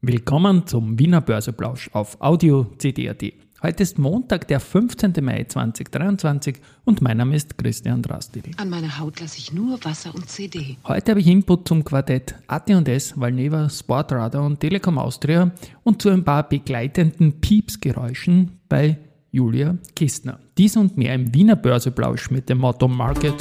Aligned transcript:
Willkommen 0.00 0.64
zum 0.64 0.96
Wiener 0.96 1.20
Börseplausch 1.20 1.90
auf 1.92 2.20
Audio 2.20 2.68
CD.at. 2.78 3.20
Heute 3.60 3.82
ist 3.82 3.98
Montag, 3.98 4.46
der 4.46 4.60
15. 4.60 5.12
Mai 5.22 5.42
2023 5.42 6.58
und 6.84 7.02
mein 7.02 7.16
Name 7.16 7.34
ist 7.34 7.58
Christian 7.58 8.00
Drastil. 8.00 8.44
An 8.58 8.70
meiner 8.70 9.00
Haut 9.00 9.18
lasse 9.18 9.38
ich 9.38 9.52
nur 9.52 9.84
Wasser 9.84 10.14
und 10.14 10.28
CD. 10.28 10.76
Heute 10.86 11.10
habe 11.10 11.20
ich 11.20 11.26
Input 11.26 11.66
zum 11.66 11.82
Quartett 11.82 12.36
AT&S, 12.46 13.18
Valneva, 13.18 13.68
Sportradar 13.68 14.44
und 14.44 14.60
Telekom 14.60 14.98
Austria 14.98 15.50
und 15.82 16.00
zu 16.00 16.10
ein 16.10 16.22
paar 16.22 16.48
begleitenden 16.48 17.40
Piepsgeräuschen 17.40 18.52
bei 18.68 18.98
Julia 19.32 19.78
Kistner. 19.96 20.38
Dies 20.56 20.76
und 20.76 20.96
mehr 20.96 21.16
im 21.16 21.34
Wiener 21.34 21.56
Börseplausch 21.56 22.30
mit 22.30 22.48
dem 22.48 22.58
Motto 22.58 22.86
Market 22.86 23.34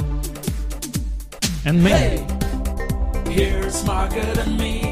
and 1.65 1.83
Me. 1.83 1.89
Hey, 1.91 2.25
here's 3.29 3.85
Market 3.85 4.39
and 4.39 4.57
Me. 4.57 4.86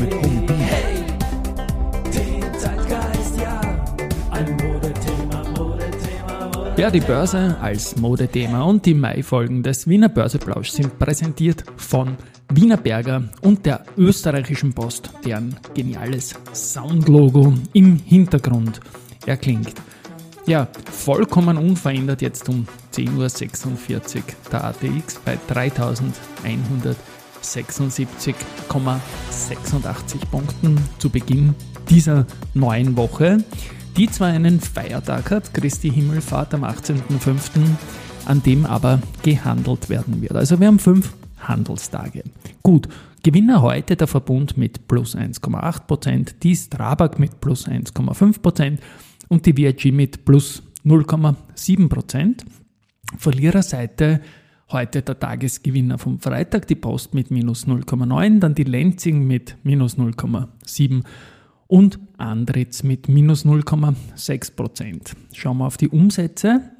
Mit 0.00 0.14
Humpen. 0.14 0.56
Hey, 0.56 1.04
den 2.06 2.58
Zeitgeist, 2.58 3.38
ja. 3.38 3.60
Ein 4.30 4.56
Modethema, 4.56 5.44
Modethema, 5.54 6.48
Modethema. 6.48 6.74
Ja, 6.78 6.90
die 6.90 7.00
Börse 7.00 7.54
als 7.60 7.94
Modethema 7.96 8.62
und 8.62 8.86
die 8.86 8.94
Mai-Folgen 8.94 9.62
des 9.62 9.86
Wiener 9.86 10.08
Börseplausch 10.08 10.70
sind 10.70 10.98
präsentiert 10.98 11.64
von 11.76 12.16
Wiener 12.50 12.78
Berger 12.78 13.24
und 13.42 13.66
der 13.66 13.84
österreichischen 13.98 14.72
Post, 14.72 15.10
deren 15.26 15.54
geniales 15.74 16.34
Soundlogo 16.54 17.52
im 17.74 17.96
Hintergrund 17.98 18.80
erklingt. 19.26 19.74
Ja, 20.46 20.66
vollkommen 20.90 21.58
unverändert 21.58 22.22
jetzt 22.22 22.48
um 22.48 22.66
10.46 22.94 24.16
Uhr 24.16 24.22
der 24.50 24.64
ATX 24.64 25.20
bei 25.22 25.36
3176,86 27.42 30.26
Punkten 30.30 30.78
zu 30.98 31.10
Beginn 31.10 31.54
dieser 31.88 32.26
neuen 32.54 32.96
Woche, 32.96 33.44
die 33.96 34.08
zwar 34.10 34.28
einen 34.28 34.60
Feiertag 34.60 35.30
hat, 35.30 35.52
Christi 35.52 35.90
Himmelfahrt 35.90 36.54
am 36.54 36.64
18.05., 36.64 37.60
an 38.24 38.40
dem 38.42 38.64
aber 38.66 39.00
gehandelt 39.22 39.88
werden 39.88 40.22
wird. 40.22 40.36
Also 40.36 40.60
wir 40.60 40.68
haben 40.68 40.78
fünf 40.78 41.12
Handelstage. 41.40 42.22
Gut, 42.62 42.88
Gewinner 43.24 43.62
heute 43.62 43.96
der 43.96 44.06
Verbund 44.06 44.56
mit 44.56 44.86
plus 44.86 45.16
1,8%, 45.16 46.34
die 46.42 46.56
Strabag 46.56 47.18
mit 47.18 47.40
plus 47.40 47.66
1,5% 47.66 48.78
und 49.28 49.46
die 49.46 49.56
VIG 49.56 49.92
mit 49.92 50.24
plus 50.24 50.62
0,7%. 50.84 52.44
Verliererseite 53.18 54.20
heute 54.72 55.02
der 55.02 55.18
Tagesgewinner 55.18 55.98
vom 55.98 56.18
Freitag, 56.18 56.66
die 56.66 56.74
Post 56.74 57.14
mit 57.14 57.30
minus 57.30 57.66
0,9, 57.66 58.40
dann 58.40 58.54
die 58.54 58.64
Lenzing 58.64 59.26
mit 59.26 59.56
minus 59.62 59.96
0,7 59.98 61.02
und 61.66 61.98
Andritz 62.18 62.82
mit 62.82 63.08
minus 63.08 63.44
0,6%. 63.44 65.14
Schauen 65.32 65.58
wir 65.58 65.66
auf 65.66 65.76
die 65.76 65.88
Umsätze. 65.88 66.70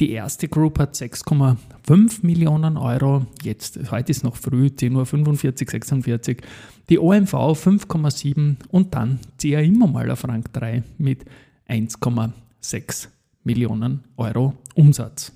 Die 0.00 0.10
erste 0.10 0.48
Group 0.48 0.78
hat 0.78 0.94
6,5 0.94 2.26
Millionen 2.26 2.76
Euro. 2.76 3.26
Jetzt, 3.42 3.78
heute 3.90 4.10
ist 4.10 4.24
noch 4.24 4.36
früh, 4.36 4.66
10.45 4.66 5.46
Uhr, 5.46 5.52
46. 5.68 6.42
Die 6.88 6.98
OMV 6.98 7.34
5,7 7.34 8.56
und 8.70 8.94
dann 8.94 9.20
CA 9.40 9.60
Immomal 9.60 10.10
auf 10.10 10.26
Rang 10.26 10.44
3 10.52 10.82
mit 10.98 11.24
1,6 11.68 13.08
Millionen 13.44 14.02
Euro 14.16 14.54
Umsatz. 14.74 15.32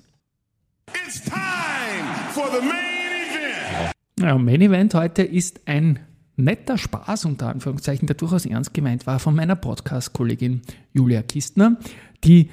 It's 1.05 1.21
time 1.23 1.46
for 2.37 2.51
the 2.51 2.61
main 2.61 3.31
event. 3.31 3.91
Ja, 4.19 4.37
Main 4.37 4.61
Event 4.61 4.93
heute 4.93 5.23
ist 5.23 5.61
ein 5.65 5.99
netter 6.35 6.77
Spaß, 6.77 7.25
unter 7.25 7.49
Anführungszeichen, 7.49 8.05
der 8.05 8.15
durchaus 8.15 8.45
ernst 8.45 8.75
gemeint 8.75 9.07
war, 9.07 9.17
von 9.17 9.35
meiner 9.35 9.55
Podcast-Kollegin 9.55 10.61
Julia 10.93 11.23
Kistner, 11.23 11.77
die 12.23 12.51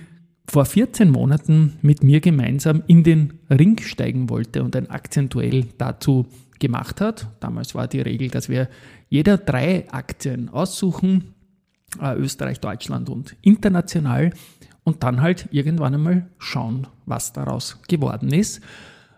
vor 0.48 0.64
14 0.64 1.10
Monaten 1.10 1.78
mit 1.82 2.02
mir 2.02 2.20
gemeinsam 2.20 2.82
in 2.86 3.02
den 3.02 3.40
Ring 3.50 3.78
steigen 3.78 4.30
wollte 4.30 4.62
und 4.62 4.74
ein 4.74 4.88
Akzentuell 4.88 5.66
dazu 5.76 6.26
gemacht 6.60 7.02
hat. 7.02 7.28
Damals 7.40 7.74
war 7.74 7.86
die 7.86 8.00
Regel, 8.00 8.28
dass 8.28 8.48
wir 8.48 8.70
jeder 9.10 9.36
drei 9.36 9.86
Aktien 9.90 10.48
aussuchen, 10.48 11.34
äh, 12.00 12.14
Österreich, 12.16 12.60
Deutschland 12.60 13.10
und 13.10 13.36
international 13.42 14.32
und 14.82 15.02
dann 15.02 15.20
halt 15.20 15.48
irgendwann 15.50 15.94
einmal 15.94 16.30
schauen, 16.38 16.86
was 17.04 17.34
daraus 17.34 17.82
geworden 17.86 18.32
ist. 18.32 18.62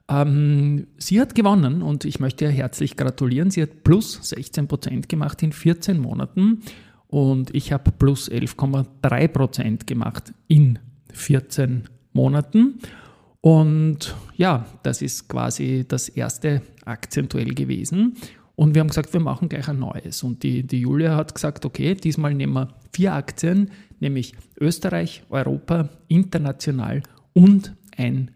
Ähm, 0.08 0.86
sie 0.98 1.20
hat 1.20 1.34
gewonnen 1.34 1.82
und 1.82 2.04
ich 2.04 2.20
möchte 2.20 2.44
ihr 2.44 2.50
herzlich 2.50 2.96
gratulieren. 2.96 3.50
Sie 3.50 3.62
hat 3.62 3.82
plus 3.82 4.20
16 4.22 4.68
Prozent 4.68 5.08
gemacht 5.08 5.42
in 5.42 5.52
14 5.52 5.98
Monaten 5.98 6.62
und 7.08 7.54
ich 7.54 7.72
habe 7.72 7.92
plus 7.92 8.30
11,3 8.30 9.28
Prozent 9.28 9.86
gemacht 9.86 10.32
in 10.48 10.78
14 11.12 11.88
Monaten. 12.12 12.78
Und 13.40 14.14
ja, 14.36 14.66
das 14.82 15.02
ist 15.02 15.28
quasi 15.28 15.84
das 15.86 16.08
erste 16.08 16.62
akzentuell 16.84 17.54
gewesen. 17.54 18.16
Und 18.56 18.74
wir 18.74 18.80
haben 18.80 18.88
gesagt, 18.88 19.12
wir 19.12 19.20
machen 19.20 19.48
gleich 19.48 19.68
ein 19.68 19.78
neues. 19.78 20.22
Und 20.22 20.42
die, 20.42 20.66
die 20.66 20.80
Julia 20.80 21.14
hat 21.14 21.34
gesagt, 21.34 21.64
okay, 21.64 21.94
diesmal 21.94 22.34
nehmen 22.34 22.54
wir 22.54 22.74
vier 22.92 23.12
Aktien, 23.12 23.70
nämlich 24.00 24.34
Österreich, 24.58 25.22
Europa, 25.28 25.90
international 26.08 27.02
und 27.34 27.74
ein 27.96 28.30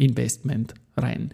Langfristinvestment 0.00 0.74
rein. 0.96 1.30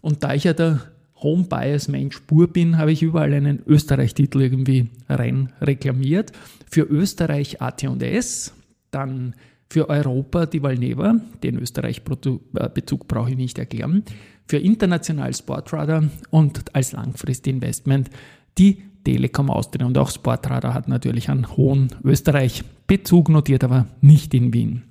Und 0.00 0.22
da 0.22 0.34
ich 0.34 0.44
ja 0.44 0.52
der 0.52 0.80
Home 1.16 1.44
Bias 1.44 1.88
Mensch 1.88 2.20
pur 2.20 2.48
bin, 2.48 2.78
habe 2.78 2.92
ich 2.92 3.02
überall 3.02 3.32
einen 3.32 3.62
Österreich-Titel 3.66 4.42
irgendwie 4.42 4.88
rein 5.08 5.52
reklamiert. 5.60 6.32
Für 6.70 6.82
Österreich 6.82 7.60
AT&S, 7.62 8.52
dann 8.90 9.34
für 9.68 9.88
Europa 9.88 10.46
die 10.46 10.62
Valneva, 10.62 11.16
den 11.42 11.58
Österreich-Bezug 11.58 13.08
brauche 13.08 13.30
ich 13.30 13.36
nicht 13.36 13.58
erklären. 13.58 14.04
Für 14.46 14.58
international 14.58 15.34
Sportradar 15.34 16.04
und 16.30 16.74
als 16.74 16.92
Langfristinvestment 16.92 18.10
die 18.58 18.82
Telekom 19.04 19.50
Austria. 19.50 19.86
Und 19.86 19.98
auch 19.98 20.10
Sportradar 20.10 20.74
hat 20.74 20.86
natürlich 20.86 21.30
einen 21.30 21.56
hohen 21.56 21.88
Österreich-Bezug 22.04 23.28
notiert, 23.28 23.64
aber 23.64 23.86
nicht 24.00 24.34
in 24.34 24.52
Wien. 24.52 24.82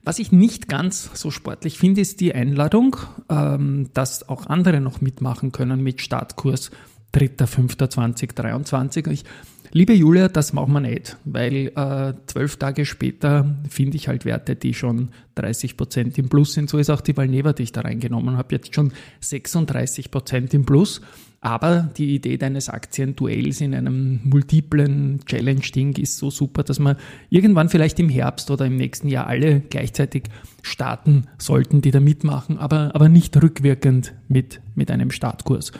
Was 0.04 0.20
ich 0.20 0.30
nicht 0.30 0.68
ganz 0.68 1.10
so 1.20 1.32
sportlich 1.32 1.78
finde, 1.78 2.00
ist 2.00 2.20
die 2.20 2.32
Einladung, 2.32 2.96
ähm, 3.28 3.90
dass 3.94 4.28
auch 4.28 4.46
andere 4.46 4.80
noch 4.80 5.00
mitmachen 5.00 5.50
können 5.50 5.82
mit 5.82 6.00
Startkurs 6.00 6.70
3.5.2023. 7.14 9.10
Ich, 9.10 9.24
liebe 9.72 9.92
Julia, 9.92 10.28
das 10.28 10.52
machen 10.52 10.72
wir 10.72 10.80
nicht, 10.80 11.16
weil 11.24 11.72
äh, 11.74 12.14
zwölf 12.26 12.56
Tage 12.56 12.84
später 12.86 13.56
finde 13.68 13.96
ich 13.96 14.08
halt 14.08 14.24
Werte, 14.24 14.56
die 14.56 14.74
schon 14.74 15.10
30 15.36 15.76
Prozent 15.76 16.18
im 16.18 16.28
Plus 16.28 16.52
sind. 16.52 16.70
So 16.70 16.78
ist 16.78 16.90
auch 16.90 17.00
die 17.00 17.16
Valneva, 17.16 17.52
die 17.52 17.64
ich 17.64 17.72
da 17.72 17.82
reingenommen 17.82 18.36
habe, 18.36 18.54
jetzt 18.54 18.74
schon 18.74 18.92
36 19.20 20.10
Prozent 20.10 20.54
im 20.54 20.64
Plus. 20.64 21.00
Aber 21.40 21.88
die 21.96 22.16
Idee 22.16 22.36
deines 22.36 22.68
Aktienduells 22.68 23.60
in 23.60 23.72
einem 23.74 24.20
multiplen 24.24 25.20
Challenge-Ding 25.24 25.96
ist 25.96 26.18
so 26.18 26.30
super, 26.30 26.64
dass 26.64 26.80
man 26.80 26.96
irgendwann 27.30 27.68
vielleicht 27.68 28.00
im 28.00 28.08
Herbst 28.08 28.50
oder 28.50 28.66
im 28.66 28.76
nächsten 28.76 29.06
Jahr 29.08 29.28
alle 29.28 29.60
gleichzeitig 29.60 30.24
starten 30.62 31.26
sollten, 31.38 31.80
die 31.80 31.92
da 31.92 32.00
mitmachen, 32.00 32.58
aber, 32.58 32.92
aber 32.94 33.08
nicht 33.08 33.40
rückwirkend 33.40 34.14
mit, 34.26 34.60
mit 34.74 34.90
einem 34.90 35.12
Startkurs. 35.12 35.70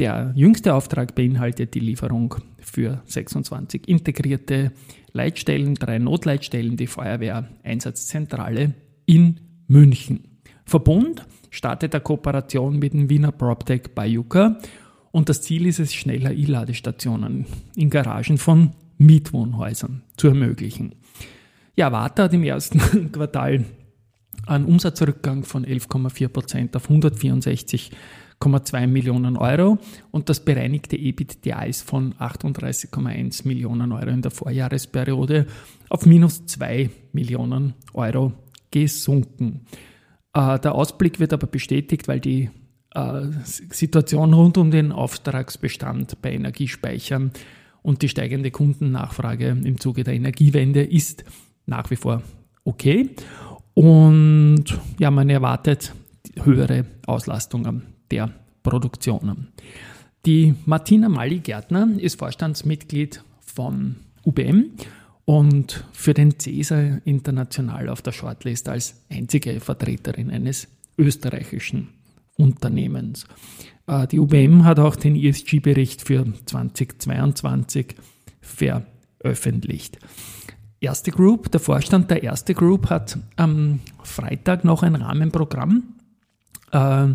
der 0.00 0.32
jüngste 0.34 0.74
Auftrag 0.74 1.14
beinhaltet 1.14 1.74
die 1.74 1.80
Lieferung 1.80 2.34
für 2.58 3.02
26 3.04 3.86
integrierte 3.86 4.72
Leitstellen, 5.12 5.76
drei 5.76 6.00
Notleitstellen, 6.00 6.76
die 6.76 6.88
Feuerwehr 6.88 7.48
Einsatzzentrale 7.62 8.74
in 9.06 9.38
München. 9.68 10.40
Verbund 10.64 11.24
startet 11.52 11.94
eine 11.94 12.02
Kooperation 12.02 12.78
mit 12.78 12.94
dem 12.94 13.08
Wiener 13.08 13.30
PropTech 13.30 13.94
Bayuka 13.94 14.58
und 15.12 15.28
das 15.28 15.42
Ziel 15.42 15.66
ist 15.66 15.78
es, 15.78 15.94
schneller 15.94 16.32
E-Ladestationen 16.32 17.46
in 17.76 17.90
Garagen 17.90 18.38
von 18.38 18.70
Mietwohnhäusern 18.98 20.02
zu 20.16 20.28
ermöglichen. 20.28 20.94
Ja, 21.76 21.92
Warta 21.92 22.24
hat 22.24 22.32
im 22.32 22.42
ersten 22.42 23.12
Quartal 23.12 23.64
einen 24.46 24.64
Umsatzrückgang 24.64 25.44
von 25.44 25.64
11,4 25.64 26.28
Prozent 26.28 26.74
auf 26.74 26.88
164,2 26.88 28.86
Millionen 28.86 29.36
Euro 29.36 29.78
und 30.10 30.30
das 30.30 30.44
bereinigte 30.44 30.96
EBITDA 30.96 31.64
ist 31.64 31.82
von 31.88 32.14
38,1 32.14 33.46
Millionen 33.46 33.92
Euro 33.92 34.08
in 34.08 34.22
der 34.22 34.30
Vorjahresperiode 34.30 35.46
auf 35.90 36.06
minus 36.06 36.46
2 36.46 36.88
Millionen 37.12 37.74
Euro 37.92 38.32
gesunken. 38.70 39.66
Äh, 40.34 40.58
der 40.58 40.74
Ausblick 40.74 41.20
wird 41.20 41.32
aber 41.32 41.46
bestätigt, 41.46 42.08
weil 42.08 42.20
die 42.20 42.50
äh, 42.94 43.22
Situation 43.44 44.34
rund 44.34 44.58
um 44.58 44.70
den 44.70 44.92
Auftragsbestand 44.92 46.20
bei 46.22 46.32
Energiespeichern 46.32 47.32
und 47.82 48.02
die 48.02 48.08
steigende 48.08 48.50
Kundennachfrage 48.50 49.48
im 49.48 49.80
Zuge 49.80 50.04
der 50.04 50.14
Energiewende 50.14 50.82
ist 50.82 51.24
nach 51.66 51.90
wie 51.90 51.96
vor 51.96 52.22
okay. 52.64 53.10
Und 53.74 54.64
ja, 54.98 55.10
man 55.10 55.30
erwartet 55.30 55.94
höhere 56.42 56.84
Auslastungen 57.06 57.82
der 58.10 58.30
Produktionen. 58.62 59.48
Die 60.24 60.54
Martina 60.66 61.08
Mali-Gärtner 61.08 61.88
ist 61.98 62.18
Vorstandsmitglied 62.18 63.24
von 63.40 63.96
UBM 64.24 64.70
und 65.24 65.84
für 65.92 66.14
den 66.14 66.38
CESA 66.38 66.98
international 67.04 67.88
auf 67.88 68.02
der 68.02 68.12
Shortlist 68.12 68.68
als 68.68 69.02
einzige 69.10 69.60
Vertreterin 69.60 70.30
eines 70.30 70.68
österreichischen 70.98 71.88
Unternehmens. 72.36 73.26
Äh, 73.86 74.06
die 74.08 74.18
UBM 74.18 74.64
hat 74.64 74.78
auch 74.78 74.96
den 74.96 75.16
ESG-Bericht 75.16 76.02
für 76.02 76.26
2022 76.46 77.94
veröffentlicht. 78.40 79.98
Erste 80.80 81.12
Group, 81.12 81.50
der 81.52 81.60
Vorstand 81.60 82.10
der 82.10 82.24
Erste 82.24 82.54
Group 82.54 82.90
hat 82.90 83.16
am 83.36 83.80
Freitag 84.02 84.64
noch 84.64 84.82
ein 84.82 84.96
Rahmenprogramm 84.96 85.94
äh, 86.72 87.08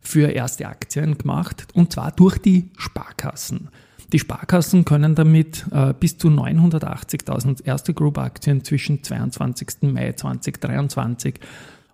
für 0.00 0.28
erste 0.32 0.66
Aktien 0.66 1.16
gemacht 1.16 1.68
und 1.74 1.92
zwar 1.92 2.10
durch 2.10 2.38
die 2.38 2.70
Sparkassen. 2.76 3.68
Die 4.12 4.18
Sparkassen 4.18 4.84
können 4.84 5.14
damit 5.14 5.64
äh, 5.72 5.94
bis 5.98 6.18
zu 6.18 6.28
980.000 6.28 7.64
erste 7.64 7.94
Group-Aktien 7.94 8.62
zwischen 8.62 9.02
22. 9.02 9.68
Mai 9.82 10.12
2023 10.12 11.36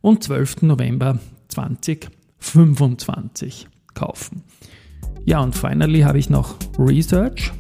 und 0.01 0.25
12. 0.25 0.63
November 0.63 1.21
2025 1.49 3.69
kaufen. 3.95 4.43
Ja, 5.25 5.39
und 5.41 5.55
finally 5.55 6.01
habe 6.01 6.19
ich 6.19 6.29
noch 6.29 6.57
Research. 6.77 7.53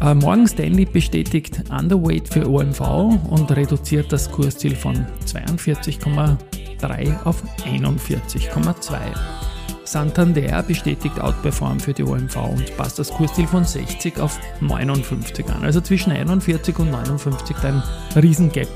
Äh, 0.00 0.14
Morgan 0.14 0.48
Stanley 0.48 0.86
bestätigt 0.86 1.64
Underweight 1.70 2.28
für 2.28 2.48
OMV 2.48 2.80
und 3.28 3.50
reduziert 3.50 4.10
das 4.12 4.30
Kursziel 4.30 4.76
von 4.76 5.04
42,3 5.26 7.22
auf 7.24 7.42
41,2. 7.66 9.47
Santander 9.92 10.62
bestätigt 10.62 11.20
Outperform 11.20 11.80
für 11.80 11.92
die 11.92 12.04
OMV 12.04 12.36
und 12.36 12.76
passt 12.76 12.98
das 12.98 13.10
Kursziel 13.10 13.46
von 13.46 13.64
60 13.64 14.20
auf 14.20 14.38
59 14.60 15.48
an. 15.48 15.64
Also 15.64 15.80
zwischen 15.80 16.12
41 16.12 16.78
und 16.78 16.90
59 16.90 17.56
ein 17.64 17.82
Riesengap 18.16 18.68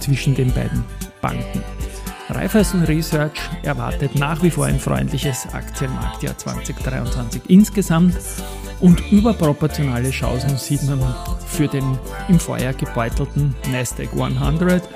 zwischen 0.00 0.34
den 0.34 0.52
beiden 0.52 0.84
Banken. 1.20 1.62
Raiffeisen 2.28 2.84
Research 2.84 3.40
erwartet 3.62 4.14
nach 4.14 4.42
wie 4.42 4.50
vor 4.50 4.66
ein 4.66 4.78
freundliches 4.78 5.46
Aktienmarktjahr 5.52 6.36
2023 6.36 7.42
insgesamt 7.48 8.14
und 8.80 9.00
überproportionale 9.10 10.10
Chancen 10.10 10.56
sieht 10.58 10.82
man 10.84 11.00
für 11.46 11.68
den 11.68 11.98
im 12.28 12.38
Vorjahr 12.38 12.74
gebeutelten 12.74 13.54
Nasdaq 13.72 14.12
100 14.12 14.86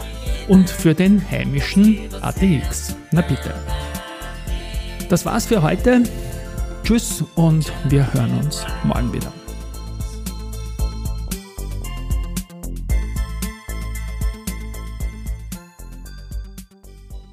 und 0.49 0.69
für 0.69 0.95
den 0.95 1.23
heimischen 1.31 1.99
ATX. 2.21 2.95
Na 3.11 3.23
bitte. 3.23 3.55
Das 5.09 5.25
war's 5.25 5.47
für 5.47 5.63
heute. 5.63 6.03
Tschüss 6.85 7.25
und 7.35 7.73
wir 7.85 8.13
hören 8.13 8.39
uns 8.39 8.65
morgen 8.85 9.13
wieder. 9.13 9.33